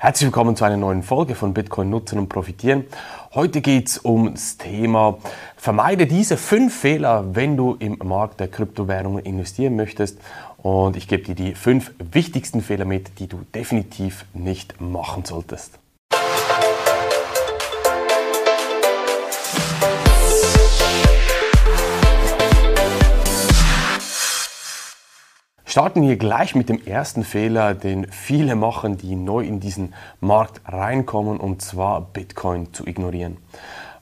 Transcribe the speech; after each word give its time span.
Herzlich 0.00 0.28
willkommen 0.28 0.54
zu 0.54 0.64
einer 0.64 0.76
neuen 0.76 1.02
Folge 1.02 1.34
von 1.34 1.52
Bitcoin 1.54 1.90
nutzen 1.90 2.20
und 2.20 2.28
profitieren. 2.28 2.84
Heute 3.34 3.60
geht 3.60 3.88
es 3.88 4.04
ums 4.04 4.56
Thema 4.56 5.18
Vermeide 5.56 6.06
diese 6.06 6.36
fünf 6.36 6.72
Fehler, 6.78 7.34
wenn 7.34 7.56
du 7.56 7.74
im 7.80 7.98
Markt 8.04 8.38
der 8.38 8.46
Kryptowährungen 8.46 9.24
investieren 9.24 9.74
möchtest. 9.74 10.20
Und 10.58 10.96
ich 10.96 11.08
gebe 11.08 11.24
dir 11.24 11.34
die 11.34 11.56
fünf 11.56 11.90
wichtigsten 11.98 12.60
Fehler 12.60 12.84
mit, 12.84 13.18
die 13.18 13.26
du 13.26 13.38
definitiv 13.52 14.24
nicht 14.34 14.80
machen 14.80 15.24
solltest. 15.24 15.80
Starten 25.78 26.02
hier 26.02 26.16
gleich 26.16 26.56
mit 26.56 26.68
dem 26.68 26.84
ersten 26.84 27.22
Fehler, 27.22 27.72
den 27.72 28.10
viele 28.10 28.56
machen, 28.56 28.98
die 28.98 29.14
neu 29.14 29.44
in 29.44 29.60
diesen 29.60 29.94
Markt 30.18 30.60
reinkommen, 30.66 31.38
und 31.38 31.62
zwar 31.62 32.00
Bitcoin 32.00 32.74
zu 32.74 32.84
ignorieren. 32.84 33.36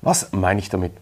Was 0.00 0.32
meine 0.32 0.58
ich 0.58 0.70
damit? 0.70 0.92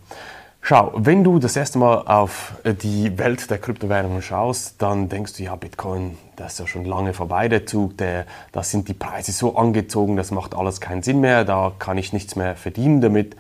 Schau, 0.62 0.90
wenn 0.96 1.22
du 1.22 1.38
das 1.38 1.54
erste 1.54 1.78
Mal 1.78 1.98
auf 2.08 2.54
die 2.64 3.16
Welt 3.16 3.48
der 3.50 3.58
Kryptowährungen 3.58 4.20
schaust, 4.20 4.82
dann 4.82 5.08
denkst 5.08 5.34
du, 5.34 5.44
ja, 5.44 5.54
Bitcoin, 5.54 6.18
das 6.34 6.54
ist 6.54 6.58
ja 6.58 6.66
schon 6.66 6.86
lange 6.86 7.14
vorbei, 7.14 7.46
der 7.46 7.66
Zug, 7.66 7.96
der, 7.98 8.26
da 8.50 8.64
sind 8.64 8.88
die 8.88 8.94
Preise 8.94 9.30
so 9.30 9.54
angezogen, 9.54 10.16
das 10.16 10.32
macht 10.32 10.56
alles 10.56 10.80
keinen 10.80 11.04
Sinn 11.04 11.20
mehr, 11.20 11.44
da 11.44 11.70
kann 11.78 11.98
ich 11.98 12.12
nichts 12.12 12.34
mehr 12.34 12.56
verdienen 12.56 13.00
damit. 13.00 13.36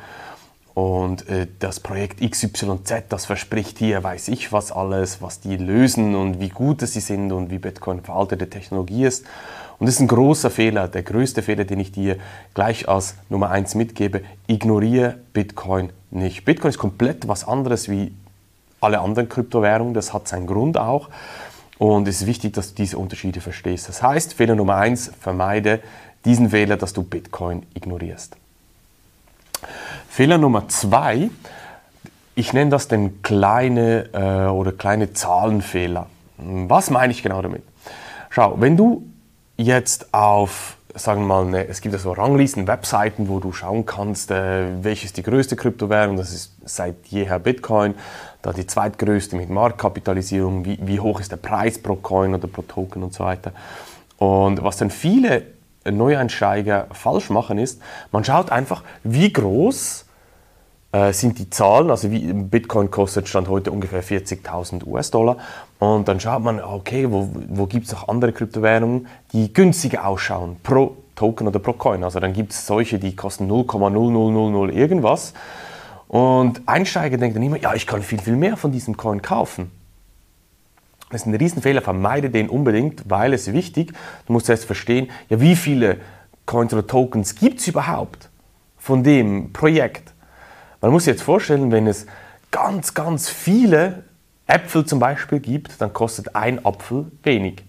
Und 0.74 1.28
äh, 1.28 1.46
das 1.60 1.78
Projekt 1.78 2.20
XYZ, 2.20 3.04
das 3.08 3.26
verspricht 3.26 3.78
hier, 3.78 4.02
weiß 4.02 4.28
ich 4.28 4.52
was 4.52 4.72
alles, 4.72 5.22
was 5.22 5.40
die 5.40 5.56
lösen 5.56 6.16
und 6.16 6.40
wie 6.40 6.48
gut 6.48 6.80
sie 6.80 7.00
sind 7.00 7.30
und 7.30 7.50
wie 7.50 7.58
Bitcoin 7.58 8.02
veraltete 8.02 8.50
Technologie 8.50 9.04
ist. 9.04 9.24
Und 9.78 9.86
das 9.86 9.96
ist 9.96 10.00
ein 10.00 10.08
großer 10.08 10.50
Fehler, 10.50 10.88
der 10.88 11.02
größte 11.02 11.42
Fehler, 11.42 11.64
den 11.64 11.78
ich 11.78 11.92
dir 11.92 12.16
gleich 12.54 12.88
als 12.88 13.14
Nummer 13.28 13.50
eins 13.50 13.74
mitgebe. 13.74 14.22
Ignoriere 14.48 15.16
Bitcoin 15.32 15.92
nicht. 16.10 16.44
Bitcoin 16.44 16.70
ist 16.70 16.78
komplett 16.78 17.28
was 17.28 17.46
anderes 17.46 17.88
wie 17.88 18.12
alle 18.80 19.00
anderen 19.00 19.28
Kryptowährungen, 19.28 19.94
das 19.94 20.12
hat 20.12 20.28
seinen 20.28 20.46
Grund 20.46 20.76
auch. 20.76 21.08
Und 21.78 22.06
es 22.08 22.20
ist 22.22 22.26
wichtig, 22.26 22.52
dass 22.54 22.70
du 22.70 22.76
diese 22.76 22.98
Unterschiede 22.98 23.40
verstehst. 23.40 23.88
Das 23.88 24.02
heißt, 24.02 24.34
Fehler 24.34 24.54
Nummer 24.54 24.76
eins, 24.76 25.10
vermeide 25.20 25.80
diesen 26.24 26.50
Fehler, 26.50 26.76
dass 26.76 26.92
du 26.92 27.02
Bitcoin 27.02 27.64
ignorierst. 27.74 28.36
Fehler 30.14 30.38
Nummer 30.38 30.68
zwei, 30.68 31.28
ich 32.36 32.52
nenne 32.52 32.70
das 32.70 32.86
den 32.86 33.20
kleine 33.22 34.10
äh, 34.12 34.48
oder 34.48 34.70
kleine 34.70 35.12
Zahlenfehler. 35.12 36.06
Was 36.38 36.90
meine 36.90 37.12
ich 37.12 37.24
genau 37.24 37.42
damit? 37.42 37.64
Schau, 38.30 38.60
wenn 38.60 38.76
du 38.76 39.02
jetzt 39.56 40.14
auf, 40.14 40.76
sagen 40.94 41.22
wir 41.22 41.26
mal, 41.26 41.46
eine, 41.48 41.66
es 41.66 41.80
gibt 41.80 41.94
ja 41.94 41.98
so 41.98 42.12
Ranglisten, 42.12 42.68
Webseiten, 42.68 43.28
wo 43.28 43.40
du 43.40 43.52
schauen 43.52 43.86
kannst, 43.86 44.30
äh, 44.30 44.84
welche 44.84 45.06
ist 45.06 45.16
die 45.16 45.24
größte 45.24 45.56
Kryptowährung, 45.56 46.16
das 46.16 46.32
ist 46.32 46.52
seit 46.64 46.94
jeher 47.06 47.40
Bitcoin, 47.40 47.96
da 48.40 48.52
die 48.52 48.68
zweitgrößte 48.68 49.34
mit 49.34 49.50
Marktkapitalisierung, 49.50 50.64
wie, 50.64 50.78
wie 50.80 51.00
hoch 51.00 51.18
ist 51.18 51.32
der 51.32 51.38
Preis 51.38 51.82
pro 51.82 51.96
Coin 51.96 52.36
oder 52.36 52.46
pro 52.46 52.62
Token 52.62 53.02
und 53.02 53.12
so 53.12 53.24
weiter. 53.24 53.50
Und 54.18 54.62
was 54.62 54.76
dann 54.76 54.90
viele 54.90 55.42
Neueinsteiger 55.84 56.86
falsch 56.92 57.30
machen, 57.30 57.58
ist, 57.58 57.82
man 58.12 58.24
schaut 58.24 58.52
einfach, 58.52 58.84
wie 59.02 59.32
groß 59.32 60.03
sind 61.10 61.40
die 61.40 61.50
Zahlen, 61.50 61.90
also 61.90 62.12
wie 62.12 62.32
Bitcoin 62.32 62.88
kostet 62.88 63.28
Stand 63.28 63.48
heute 63.48 63.72
ungefähr 63.72 64.04
40.000 64.04 64.86
US-Dollar 64.86 65.38
und 65.80 66.06
dann 66.06 66.20
schaut 66.20 66.42
man, 66.42 66.60
okay, 66.60 67.10
wo, 67.10 67.28
wo 67.48 67.66
gibt 67.66 67.86
es 67.86 67.92
noch 67.92 68.06
andere 68.06 68.32
Kryptowährungen, 68.32 69.08
die 69.32 69.52
günstiger 69.52 70.06
ausschauen 70.06 70.56
pro 70.62 70.96
Token 71.16 71.48
oder 71.48 71.58
pro 71.58 71.72
Coin. 71.72 72.04
Also 72.04 72.20
dann 72.20 72.32
gibt 72.32 72.52
es 72.52 72.66
solche, 72.66 73.00
die 73.00 73.16
kosten 73.16 73.50
0,0000 73.50 74.70
irgendwas 74.70 75.34
und 76.06 76.62
Einsteiger 76.66 77.18
denken 77.18 77.34
dann 77.34 77.42
immer, 77.42 77.58
ja, 77.58 77.74
ich 77.74 77.88
kann 77.88 78.02
viel, 78.02 78.20
viel 78.20 78.36
mehr 78.36 78.56
von 78.56 78.70
diesem 78.70 78.96
Coin 78.96 79.20
kaufen. 79.20 79.72
Das 81.10 81.22
ist 81.22 81.26
ein 81.26 81.34
Riesenfehler, 81.34 81.82
vermeide 81.82 82.30
den 82.30 82.48
unbedingt, 82.48 83.10
weil 83.10 83.32
es 83.34 83.52
wichtig, 83.52 83.92
du 84.26 84.32
musst 84.32 84.48
erst 84.48 84.64
verstehen, 84.64 85.10
ja, 85.28 85.40
wie 85.40 85.56
viele 85.56 85.98
Coins 86.46 86.72
oder 86.72 86.86
Tokens 86.86 87.34
gibt 87.34 87.58
es 87.58 87.66
überhaupt 87.66 88.30
von 88.78 89.02
dem 89.02 89.52
Projekt. 89.52 90.13
Man 90.84 90.92
muss 90.92 91.04
sich 91.04 91.14
jetzt 91.14 91.22
vorstellen, 91.22 91.72
wenn 91.72 91.86
es 91.86 92.04
ganz, 92.50 92.92
ganz 92.92 93.30
viele 93.30 94.04
Äpfel 94.46 94.84
zum 94.84 94.98
Beispiel 94.98 95.40
gibt, 95.40 95.80
dann 95.80 95.94
kostet 95.94 96.36
ein 96.36 96.62
Apfel 96.66 97.06
wenig. 97.22 97.64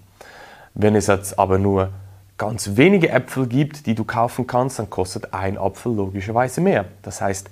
Wenn 0.73 0.97
es 0.97 1.07
jetzt 1.07 1.39
aber 1.39 1.57
nur 1.57 1.91
ganz 2.37 2.71
wenige 2.75 3.07
Äpfel 3.11 3.47
gibt, 3.47 3.85
die 3.85 3.95
du 3.95 4.03
kaufen 4.03 4.47
kannst, 4.47 4.79
dann 4.79 4.89
kostet 4.89 5.33
ein 5.33 5.57
Apfel 5.57 5.93
logischerweise 5.93 6.59
mehr. 6.59 6.87
Das 7.03 7.21
heißt, 7.21 7.49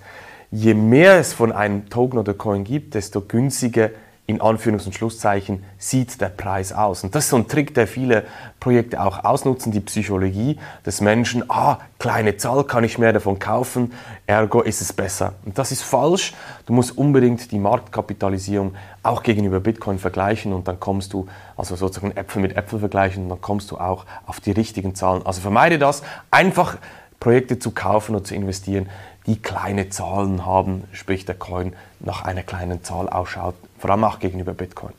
je 0.51 0.73
mehr 0.73 1.17
es 1.17 1.31
von 1.31 1.53
einem 1.53 1.87
Token 1.87 2.19
oder 2.19 2.33
Coin 2.33 2.65
gibt, 2.65 2.93
desto 2.93 3.21
günstiger 3.21 3.91
in 4.25 4.39
Anführungs- 4.39 4.85
und 4.85 4.95
Schlusszeichen 4.95 5.65
sieht 5.77 6.21
der 6.21 6.29
Preis 6.29 6.71
aus. 6.71 7.03
Und 7.03 7.13
das 7.13 7.25
ist 7.25 7.31
so 7.31 7.35
ein 7.35 7.49
Trick, 7.49 7.73
der 7.73 7.87
viele 7.87 8.23
Projekte 8.61 9.01
auch 9.01 9.25
ausnutzen, 9.25 9.73
die 9.73 9.81
Psychologie 9.81 10.57
des 10.85 11.01
Menschen. 11.01 11.43
Ah, 11.49 11.79
kleine 11.99 12.37
Zahl, 12.37 12.63
kann 12.63 12.85
ich 12.85 12.97
mehr 12.97 13.11
davon 13.11 13.37
kaufen, 13.37 13.91
ergo 14.25 14.61
ist 14.61 14.81
es 14.81 14.93
besser. 14.93 15.33
Und 15.43 15.57
das 15.57 15.73
ist 15.73 15.81
falsch. 15.81 16.33
Du 16.65 16.71
musst 16.71 16.97
unbedingt 16.97 17.51
die 17.51 17.59
Marktkapitalisierung 17.59 18.75
auch 19.03 19.23
gegenüber 19.23 19.59
Bitcoin 19.59 19.99
vergleichen 19.99 20.53
und 20.53 20.69
dann 20.69 20.79
kommst 20.79 21.11
du, 21.11 21.27
also 21.57 21.75
sozusagen 21.75 22.15
Äpfel 22.15 22.41
mit 22.41 22.55
Äpfel 22.55 22.79
vergleichen 22.79 23.23
und 23.23 23.29
dann 23.29 23.41
kommst 23.41 23.71
du 23.71 23.77
auch 23.77 24.05
auf 24.25 24.39
die 24.39 24.51
richtigen 24.51 24.95
Zahlen. 24.95 25.25
Also 25.25 25.41
vermeide 25.41 25.77
das, 25.77 26.01
einfach 26.31 26.77
Projekte 27.23 27.57
zu 27.57 27.71
kaufen 27.71 28.15
und 28.15 28.27
zu 28.27 28.35
investieren, 28.35 28.89
die 29.27 29.37
kleine 29.41 29.87
Zahlen 29.87 30.45
haben, 30.45 30.83
sprich 30.91 31.23
der 31.23 31.35
Coin 31.35 31.71
nach 32.01 32.25
einer 32.25 32.43
kleinen 32.43 32.83
Zahl 32.83 33.07
ausschaut, 33.07 33.55
vor 33.79 33.91
allem 33.91 34.03
auch 34.03 34.19
gegenüber 34.19 34.53
Bitcoin. 34.53 34.91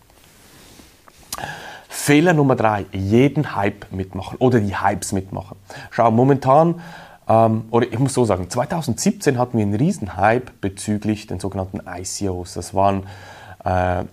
Fehler 1.87 2.33
Nummer 2.33 2.57
drei, 2.57 2.87
jeden 2.93 3.55
Hype 3.55 3.93
mitmachen 3.93 4.39
oder 4.39 4.61
die 4.61 4.75
Hypes 4.75 5.13
mitmachen. 5.13 5.59
Schau, 5.91 6.11
momentan, 6.11 6.81
ähm, 7.29 7.67
oder 7.71 7.89
ich 7.93 7.99
muss 7.99 8.15
so 8.15 8.25
sagen, 8.25 8.49
2017 8.49 9.39
hatten 9.39 9.59
wir 9.59 9.67
einen 9.67 9.75
riesen 9.75 10.17
Hype 10.17 10.63
bezüglich 10.63 11.27
den 11.27 11.41
sogenannten 11.41 11.83
ICOs. 11.87 12.55
Das 12.55 12.73
waren 12.73 13.07
äh, 13.67 14.05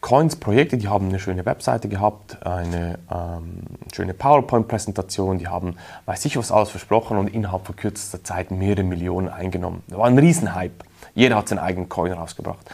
Coins-Projekte, 0.00 0.76
die 0.76 0.88
haben 0.88 1.08
eine 1.08 1.18
schöne 1.18 1.44
Webseite 1.46 1.88
gehabt, 1.88 2.44
eine 2.46 2.98
ähm, 3.10 3.62
schöne 3.92 4.14
PowerPoint-Präsentation, 4.14 5.38
die 5.38 5.48
haben, 5.48 5.76
weiß 6.06 6.24
ich 6.24 6.36
was 6.36 6.52
alles 6.52 6.70
versprochen 6.70 7.16
und 7.18 7.28
innerhalb 7.28 7.66
von 7.66 7.76
kürzester 7.76 8.22
Zeit 8.22 8.50
mehrere 8.50 8.84
Millionen 8.84 9.28
eingenommen. 9.28 9.82
Das 9.88 9.98
war 9.98 10.06
ein 10.06 10.18
Riesenhype. 10.18 10.84
Jeder 11.14 11.36
hat 11.36 11.48
seinen 11.48 11.58
eigenen 11.58 11.88
Coin 11.88 12.12
rausgebracht. 12.12 12.70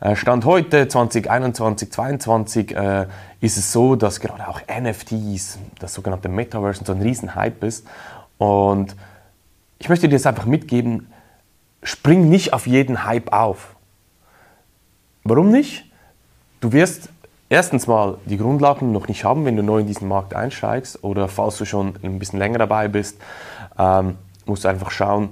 Äh, 0.00 0.16
Stand 0.16 0.44
heute, 0.44 0.88
2021, 0.88 1.92
2022, 1.92 2.76
äh, 2.76 3.06
ist 3.40 3.56
es 3.56 3.72
so, 3.72 3.94
dass 3.94 4.20
gerade 4.20 4.48
auch 4.48 4.60
NFTs, 4.66 5.58
das 5.78 5.94
sogenannte 5.94 6.28
Metaverse, 6.28 6.84
so 6.84 6.92
ein 6.92 7.02
Riesenhype 7.02 7.66
ist. 7.66 7.86
Und 8.38 8.96
ich 9.78 9.88
möchte 9.88 10.08
dir 10.08 10.16
jetzt 10.16 10.26
einfach 10.26 10.46
mitgeben, 10.46 11.06
spring 11.82 12.28
nicht 12.28 12.52
auf 12.52 12.66
jeden 12.66 13.04
Hype 13.04 13.32
auf. 13.32 13.76
Warum 15.24 15.50
nicht? 15.50 15.91
Du 16.62 16.70
wirst 16.70 17.08
erstens 17.48 17.88
mal 17.88 18.18
die 18.24 18.36
Grundlagen 18.36 18.92
noch 18.92 19.08
nicht 19.08 19.24
haben, 19.24 19.44
wenn 19.44 19.56
du 19.56 19.64
neu 19.64 19.80
in 19.80 19.88
diesen 19.88 20.06
Markt 20.06 20.32
einsteigst 20.32 21.02
oder 21.02 21.26
falls 21.26 21.58
du 21.58 21.64
schon 21.64 21.94
ein 22.04 22.20
bisschen 22.20 22.38
länger 22.38 22.58
dabei 22.58 22.86
bist, 22.86 23.18
ähm, 23.76 24.16
musst 24.46 24.62
du 24.62 24.68
einfach 24.68 24.92
schauen, 24.92 25.30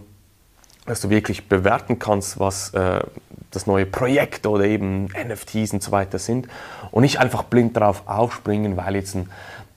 dass 0.87 1.01
du 1.01 1.09
wirklich 1.09 1.49
bewerten 1.49 2.01
kannst, 2.01 2.41
was 2.41 2.75
äh, 2.75 2.99
das 3.53 3.69
neue 3.69 3.87
Projekt 3.87 4.45
oder 4.45 4.65
eben 4.65 5.05
NFTs 5.05 5.73
und 5.73 5.85
so 5.85 5.93
weiter 5.93 6.19
sind 6.19 6.49
und 6.91 7.03
nicht 7.03 7.21
einfach 7.21 7.45
blind 7.45 7.77
darauf 7.77 8.09
aufspringen, 8.09 8.77
weil 8.77 8.97
jetzt 8.97 9.15
ein, 9.15 9.31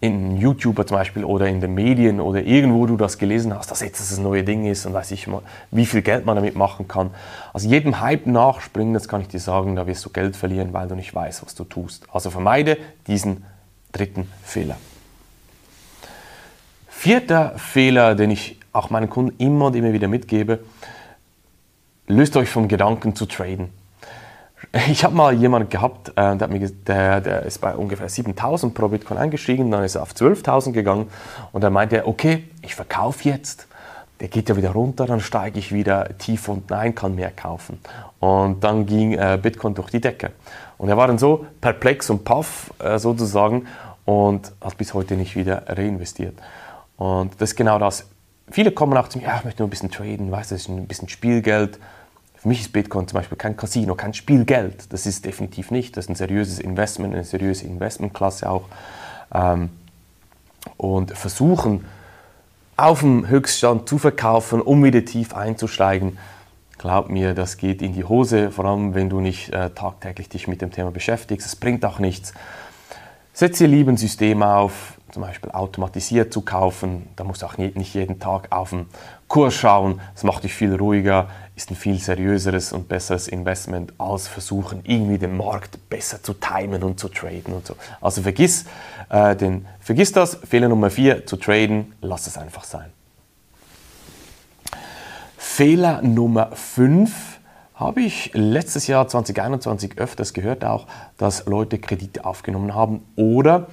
ein 0.03 0.35
YouTuber 0.35 0.85
zum 0.85 0.97
Beispiel 0.97 1.23
oder 1.23 1.47
in 1.47 1.61
den 1.61 1.73
Medien 1.73 2.19
oder 2.19 2.41
irgendwo 2.41 2.85
du 2.85 2.97
das 2.97 3.17
gelesen 3.17 3.55
hast, 3.55 3.71
dass 3.71 3.79
jetzt 3.79 4.01
das 4.01 4.17
neue 4.19 4.43
Ding 4.43 4.65
ist 4.65 4.85
und 4.85 4.93
weiß 4.93 5.11
ich 5.11 5.27
mal, 5.27 5.41
wie 5.71 5.85
viel 5.85 6.01
Geld 6.01 6.25
man 6.25 6.35
damit 6.35 6.55
machen 6.55 6.87
kann. 6.89 7.11
Also 7.53 7.69
jedem 7.69 8.01
Hype 8.01 8.27
nachspringen, 8.27 8.93
das 8.93 9.07
kann 9.07 9.21
ich 9.21 9.29
dir 9.29 9.39
sagen, 9.39 9.77
da 9.77 9.87
wirst 9.87 10.03
du 10.05 10.09
Geld 10.09 10.35
verlieren, 10.35 10.73
weil 10.73 10.89
du 10.89 10.95
nicht 10.95 11.15
weißt, 11.15 11.45
was 11.45 11.55
du 11.55 11.63
tust. 11.63 12.05
Also 12.11 12.29
vermeide 12.29 12.77
diesen 13.07 13.45
dritten 13.93 14.29
Fehler. 14.43 14.75
Vierter 16.89 17.57
Fehler, 17.57 18.15
den 18.15 18.31
ich 18.31 18.59
auch 18.73 18.89
meinen 18.89 19.09
Kunden 19.09 19.35
immer 19.37 19.67
und 19.67 19.75
immer 19.75 19.93
wieder 19.93 20.09
mitgebe, 20.09 20.59
löst 22.07 22.35
euch 22.35 22.49
vom 22.49 22.67
Gedanken 22.67 23.15
zu 23.15 23.25
traden. 23.25 23.69
Ich 24.89 25.03
habe 25.03 25.15
mal 25.15 25.33
jemanden 25.33 25.69
gehabt, 25.69 26.09
äh, 26.15 26.35
der, 26.35 26.47
mir, 26.47 26.69
der, 26.69 27.21
der, 27.21 27.43
ist 27.43 27.59
bei 27.59 27.75
ungefähr 27.75 28.09
7000 28.09 28.73
pro 28.73 28.87
Bitcoin 28.87 29.17
eingestiegen, 29.17 29.69
dann 29.69 29.83
ist 29.83 29.95
er 29.95 30.01
auf 30.01 30.13
12.000 30.13 30.71
gegangen 30.71 31.09
und 31.51 31.63
dann 31.63 31.73
meinte 31.73 31.97
er, 31.97 32.07
okay, 32.07 32.45
ich 32.61 32.75
verkaufe 32.75 33.27
jetzt, 33.29 33.67
der 34.19 34.29
geht 34.29 34.49
ja 34.49 34.55
wieder 34.55 34.71
runter, 34.71 35.05
dann 35.05 35.19
steige 35.19 35.59
ich 35.59 35.73
wieder 35.73 36.17
tief 36.17 36.47
unten 36.47 36.73
ein, 36.73 36.95
kann 36.95 37.15
mehr 37.15 37.31
kaufen. 37.31 37.79
Und 38.19 38.63
dann 38.63 38.85
ging 38.85 39.13
äh, 39.13 39.37
Bitcoin 39.41 39.75
durch 39.75 39.89
die 39.89 39.99
Decke. 39.99 40.31
Und 40.77 40.89
er 40.89 40.97
war 40.97 41.07
dann 41.07 41.17
so 41.17 41.45
perplex 41.59 42.09
und 42.09 42.23
paff 42.23 42.71
äh, 42.79 42.97
sozusagen 42.99 43.67
und 44.05 44.51
hat 44.61 44.77
bis 44.77 44.93
heute 44.93 45.15
nicht 45.15 45.35
wieder 45.35 45.63
reinvestiert. 45.67 46.35
Und 46.97 47.33
das 47.39 47.51
ist 47.51 47.55
genau 47.55 47.79
das. 47.79 48.05
viele 48.49 48.71
kommen 48.71 48.97
auch 48.97 49.07
zu 49.07 49.17
mir, 49.17 49.25
ja, 49.25 49.37
ich 49.37 49.43
möchte 49.43 49.61
nur 49.61 49.67
ein 49.67 49.71
bisschen 49.71 49.91
traden, 49.91 50.31
weißt 50.31 50.51
du, 50.51 50.55
das 50.55 50.63
ist 50.63 50.69
ein 50.69 50.87
bisschen 50.87 51.09
Spielgeld. 51.09 51.79
Für 52.43 52.49
mich 52.49 52.59
ist 52.59 52.73
Bitcoin 52.73 53.07
zum 53.07 53.19
Beispiel 53.19 53.37
kein 53.37 53.55
Casino, 53.55 53.95
kein 53.95 54.13
Spielgeld. 54.13 54.91
Das 54.91 55.05
ist 55.05 55.23
definitiv 55.23 55.71
nicht. 55.71 55.95
Das 55.95 56.03
ist 56.05 56.09
ein 56.09 56.15
seriöses 56.15 56.59
Investment, 56.59 57.13
eine 57.13 57.23
seriöse 57.23 57.65
Investmentklasse 57.65 58.49
auch. 58.49 58.65
Ähm, 59.33 59.69
und 60.75 61.17
versuchen, 61.17 61.85
auf 62.75 62.99
dem 62.99 63.29
Höchststand 63.29 63.87
zu 63.87 63.97
verkaufen, 63.97 64.59
um 64.59 64.83
wieder 64.83 65.05
tief 65.05 65.33
einzusteigen, 65.33 66.17
glaub 66.77 67.07
mir, 67.07 67.33
das 67.33 67.55
geht 67.55 67.81
in 67.81 67.93
die 67.93 68.03
Hose, 68.03 68.51
vor 68.51 68.65
allem 68.65 68.93
wenn 68.93 69.09
du 69.09 69.21
nicht 69.21 69.53
äh, 69.53 69.69
tagtäglich 69.69 70.27
dich 70.27 70.49
mit 70.49 70.61
dem 70.61 70.71
Thema 70.71 70.91
beschäftigst. 70.91 71.47
Es 71.47 71.55
bringt 71.55 71.85
auch 71.85 71.99
nichts. 71.99 72.33
Setz 73.31 73.57
dir 73.59 73.69
lieber 73.69 73.89
ein 73.89 73.95
System 73.97 74.43
auf, 74.43 74.97
zum 75.13 75.21
Beispiel 75.21 75.51
automatisiert 75.51 76.33
zu 76.33 76.41
kaufen. 76.41 77.07
Da 77.15 77.23
musst 77.23 77.41
du 77.41 77.45
auch 77.45 77.57
nicht 77.57 77.93
jeden 77.93 78.19
Tag 78.19 78.51
auf 78.51 78.71
den 78.71 78.87
Kurs 79.29 79.53
schauen. 79.53 80.01
Das 80.13 80.23
macht 80.23 80.43
dich 80.43 80.53
viel 80.53 80.75
ruhiger, 80.75 81.29
ist 81.55 81.69
ein 81.69 81.75
viel 81.75 81.99
seriöseres 81.99 82.73
und 82.73 82.87
besseres 82.87 83.27
Investment 83.27 83.93
als 83.99 84.27
versuchen, 84.27 84.81
irgendwie 84.85 85.19
den 85.19 85.37
Markt 85.37 85.89
besser 85.89 86.23
zu 86.23 86.33
timen 86.33 86.83
und 86.83 86.99
zu 86.99 87.09
traden 87.09 87.53
und 87.53 87.65
so. 87.65 87.75
Also 88.01 88.23
vergiss, 88.23 88.65
äh, 89.09 89.35
den, 89.35 89.67
vergiss 89.79 90.11
das. 90.11 90.39
Fehler 90.47 90.69
Nummer 90.69 90.89
4, 90.89 91.25
zu 91.25 91.37
traden, 91.37 91.93
lass 92.01 92.25
es 92.25 92.37
einfach 92.37 92.63
sein. 92.63 92.91
Fehler 95.37 96.01
Nummer 96.01 96.51
5 96.55 97.39
habe 97.75 98.01
ich 98.01 98.31
letztes 98.33 98.87
Jahr 98.87 99.07
2021 99.07 99.97
öfters 99.97 100.33
gehört 100.33 100.65
auch, 100.65 100.87
dass 101.17 101.45
Leute 101.45 101.77
Kredite 101.77 102.25
aufgenommen 102.25 102.73
haben 102.73 103.05
oder 103.15 103.67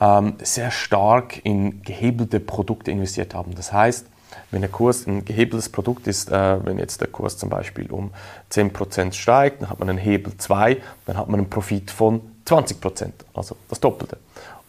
ähm, 0.00 0.34
sehr 0.42 0.70
stark 0.70 1.44
in 1.44 1.82
gehebelte 1.82 2.40
Produkte 2.40 2.90
investiert 2.90 3.34
haben. 3.34 3.54
Das 3.54 3.72
heißt, 3.72 4.06
wenn 4.50 4.60
der 4.60 4.70
Kurs 4.70 5.06
ein 5.06 5.24
gehebeltes 5.24 5.68
Produkt 5.68 6.06
ist, 6.06 6.30
äh, 6.30 6.64
wenn 6.64 6.78
jetzt 6.78 7.00
der 7.00 7.08
Kurs 7.08 7.38
zum 7.38 7.48
Beispiel 7.48 7.90
um 7.90 8.10
10% 8.50 9.12
steigt, 9.14 9.62
dann 9.62 9.70
hat 9.70 9.78
man 9.78 9.88
einen 9.88 9.98
Hebel 9.98 10.36
2, 10.36 10.78
dann 11.06 11.16
hat 11.16 11.28
man 11.28 11.40
einen 11.40 11.50
Profit 11.50 11.90
von 11.90 12.20
20%, 12.46 13.10
also 13.34 13.56
das 13.68 13.80
Doppelte. 13.80 14.18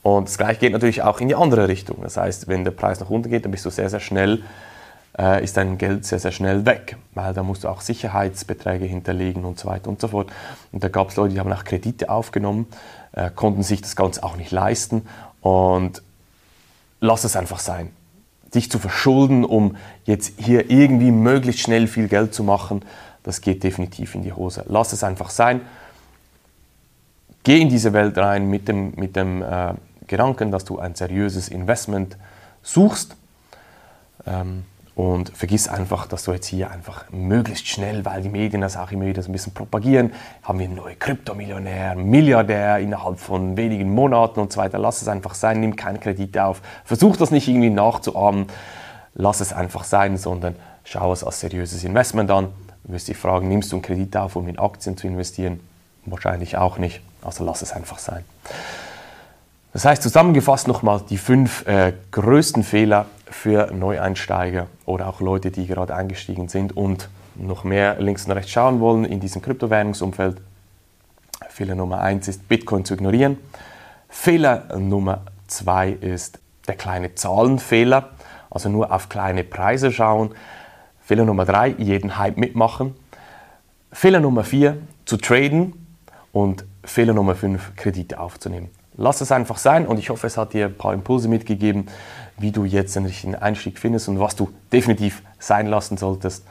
Und 0.04 0.28
das 0.28 0.38
gleiche 0.38 0.60
geht 0.60 0.74
natürlich 0.74 1.04
auch 1.04 1.20
in 1.20 1.28
die 1.28 1.36
andere 1.36 1.68
Richtung. 1.68 2.00
Das 2.02 2.18
heißt, 2.18 2.48
wenn 2.48 2.64
der 2.64 2.72
Preis 2.72 3.00
nach 3.00 3.10
unten 3.10 3.30
geht, 3.30 3.46
dann 3.46 3.52
bist 3.52 3.66
du 3.66 3.70
sehr, 3.70 3.90
sehr 3.90 4.00
schnell 4.00 4.44
äh, 5.18 5.44
ist 5.44 5.58
dein 5.58 5.78
Geld 5.78 6.06
sehr, 6.06 6.20
sehr 6.20 6.32
schnell 6.32 6.66
weg, 6.66 6.98
weil 7.14 7.34
da 7.34 7.44
musst 7.44 7.64
du 7.64 7.68
auch 7.68 7.82
Sicherheitsbeträge 7.82 8.86
hinterlegen 8.86 9.46
und 9.46 9.60
so 9.60 9.68
weiter 9.68 9.90
und 9.90 10.00
so 10.00 10.10
fort. 10.10 10.32
Und 10.72 10.84
da 10.84 10.88
gab 10.88 11.10
es 11.10 11.16
Leute, 11.16 11.34
die 11.34 11.40
haben 11.40 11.52
auch 11.52 11.64
Kredite 11.64 12.10
aufgenommen, 12.10 12.68
äh, 13.14 13.30
konnten 13.30 13.64
sich 13.64 13.82
das 13.82 13.96
Ganze 13.96 14.24
auch 14.24 14.36
nicht 14.36 14.52
leisten 14.52 15.08
und 15.42 16.02
lass 17.00 17.24
es 17.24 17.36
einfach 17.36 17.60
sein. 17.60 17.92
Dich 18.54 18.70
zu 18.70 18.80
verschulden, 18.80 19.46
um 19.46 19.78
jetzt 20.06 20.34
hier 20.38 20.70
irgendwie 20.70 21.12
möglichst 21.12 21.62
schnell 21.62 21.88
viel 21.88 22.08
Geld 22.08 22.34
zu 22.34 22.44
machen, 22.44 22.82
das 23.24 23.42
geht 23.42 23.64
definitiv 23.64 24.16
in 24.16 24.24
die 24.24 24.34
Hose. 24.34 24.66
Lass 24.68 24.94
es 24.94 25.04
einfach 25.04 25.30
sein. 25.30 25.62
Geh 27.44 27.62
in 27.62 27.70
diese 27.70 27.94
Welt 27.94 28.18
rein 28.18 28.50
mit 28.50 28.68
dem, 28.68 28.94
mit 28.96 29.16
dem 29.16 29.42
äh, 29.42 29.74
Gedanken, 30.08 30.52
dass 30.52 30.66
du 30.66 30.80
ein 30.80 30.96
seriöses 30.96 31.50
Investment 31.50 32.18
suchst. 32.62 33.16
Ähm, 34.26 34.64
und 35.02 35.36
vergiss 35.36 35.68
einfach, 35.68 36.06
dass 36.06 36.26
du 36.26 36.32
jetzt 36.32 36.46
hier 36.46 36.70
einfach 36.70 37.06
möglichst 37.10 37.68
schnell, 37.68 38.06
weil 38.06 38.22
die 38.22 38.30
Medien 38.30 38.62
das 38.62 38.78
auch 38.78 38.92
immer 38.92 39.08
wieder 39.08 39.24
so 39.24 39.30
ein 39.30 39.32
bisschen 39.32 39.52
propagieren, 39.52 40.14
haben 40.44 40.60
wir 40.60 40.68
einen 40.68 40.76
neuen 40.76 41.00
Kryptomillionär, 41.00 41.96
Milliardär 41.96 42.78
innerhalb 42.78 43.20
von 43.20 43.58
wenigen 43.58 43.92
Monaten 43.92 44.40
und 44.40 44.54
so 44.54 44.62
weiter. 44.62 44.78
Lass 44.78 45.02
es 45.02 45.08
einfach 45.08 45.34
sein, 45.34 45.60
nimm 45.60 45.76
keine 45.76 45.98
Kredite 45.98 46.46
auf. 46.46 46.62
Versuch 46.86 47.18
das 47.18 47.32
nicht 47.32 47.48
irgendwie 47.48 47.72
nachzuahmen. 47.72 48.46
Lass 49.16 49.40
es 49.40 49.54
einfach 49.54 49.86
sein, 49.86 50.18
sondern 50.18 50.56
schau 50.84 51.12
es 51.14 51.24
als 51.24 51.40
seriöses 51.40 51.84
Investment 51.84 52.30
an. 52.30 52.50
Du 52.84 52.94
wirst 52.94 53.08
dich 53.08 53.18
fragen, 53.18 53.48
nimmst 53.48 53.72
du 53.72 53.78
einen 53.78 53.84
Kredit 53.84 54.16
auf, 54.18 54.36
um 54.36 54.48
in 54.48 54.60
Aktien 54.60 54.98
zu 54.98 55.08
investieren? 55.08 55.62
Wahrscheinlich 56.06 56.58
auch 56.58 56.78
nicht. 56.78 57.02
Also 57.24 57.44
lass 57.44 57.64
es 57.64 57.72
einfach 57.72 57.98
sein. 57.98 58.24
Das 59.74 59.86
heißt 59.86 60.04
zusammengefasst 60.04 60.68
nochmal 60.68 61.02
die 61.10 61.18
fünf 61.18 61.66
äh, 61.66 61.94
größten 62.12 62.64
Fehler 62.64 63.06
für 63.26 63.72
Neueinsteiger 63.72 64.68
oder 64.86 65.08
auch 65.08 65.22
Leute, 65.22 65.50
die 65.50 65.66
gerade 65.66 65.96
eingestiegen 65.96 66.50
sind 66.50 66.76
und 66.76 67.08
noch 67.36 67.64
mehr 67.64 67.96
links 68.02 68.26
und 68.26 68.34
rechts 68.34 68.52
schauen 68.52 68.82
wollen 68.82 69.06
in 69.06 69.22
diesem 69.22 69.42
Kryptowährungsumfeld. 69.42 70.42
Fehler 71.48 71.76
Nummer 71.76 72.02
eins 72.02 72.28
ist 72.28 72.50
Bitcoin 72.50 72.84
zu 72.84 72.96
ignorieren. 72.96 73.38
Fehler 74.10 74.78
Nummer 74.78 75.22
zwei 75.48 75.90
ist 75.90 76.40
der 76.68 76.76
kleine 76.76 77.16
Zahlenfehler, 77.16 78.10
also 78.50 78.68
nur 78.68 78.92
auf 78.92 79.08
kleine 79.08 79.46
Preise 79.46 79.94
schauen. 79.94 80.36
Fehler 81.02 81.24
Nummer 81.24 81.46
drei, 81.46 81.70
jeden 81.78 82.18
Hype 82.18 82.38
mitmachen. 82.38 82.94
Fehler 83.94 84.20
Nummer 84.20 84.44
vier, 84.44 84.80
zu 85.06 85.16
traden. 85.16 85.74
Und 86.34 86.66
Fehler 86.84 87.14
Nummer 87.14 87.36
fünf, 87.36 87.76
Kredite 87.78 88.20
aufzunehmen 88.20 88.70
lass 88.96 89.22
es 89.22 89.32
einfach 89.32 89.58
sein 89.58 89.88
und 89.88 89.98
ich 89.98 90.10
hoffe, 90.10 90.28
es 90.28 90.38
hat 90.38 90.54
dir 90.54 90.66
ein 90.66 90.78
paar 90.78 90.94
Impulse 90.94 91.28
mitgegeben, 91.28 91.88
wie 92.38 92.52
du 92.52 92.66
jetzt 92.66 92.96
den 92.96 93.06
richtigen 93.06 93.36
Einstieg 93.36 93.80
findest 93.80 94.08
und 94.08 94.20
was 94.20 94.36
du 94.36 94.50
definitiv 94.72 95.22
sein 95.40 95.68
lassen 95.68 95.98
solltest. 95.98 96.46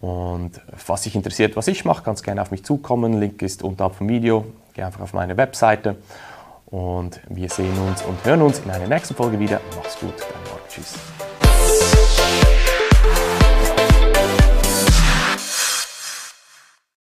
Und 0.00 0.52
was 0.86 1.02
dich 1.02 1.14
interessiert, 1.14 1.56
was 1.56 1.68
ich 1.68 1.84
mache, 1.84 2.02
kannst 2.02 2.24
gerne 2.24 2.40
auf 2.40 2.50
mich 2.50 2.64
zukommen. 2.64 3.20
Link 3.20 3.42
ist 3.42 3.62
unterhalb 3.62 3.94
vom 3.96 4.08
Video. 4.08 4.46
Geh 4.72 4.82
einfach 4.82 5.00
auf 5.00 5.12
meine 5.12 5.36
Webseite 5.36 5.96
und 6.66 7.20
wir 7.28 7.50
sehen 7.50 7.76
uns 7.86 8.02
und 8.02 8.24
hören 8.24 8.42
uns 8.42 8.60
in 8.60 8.70
einer 8.70 8.86
nächsten 8.86 9.14
Folge 9.14 9.38
wieder. 9.38 9.60
Mach's 9.76 9.98
gut, 9.98 10.14
dein 10.18 10.52
Marc. 10.52 10.68
Tschüss. 10.68 12.09